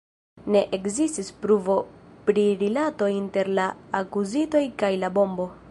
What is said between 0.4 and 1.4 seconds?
Ne ekzistis